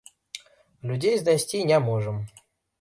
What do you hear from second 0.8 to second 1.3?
Людзей